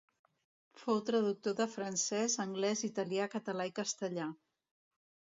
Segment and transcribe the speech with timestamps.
[0.83, 4.25] Fou traductor de francès, anglès, italià, català i castellà.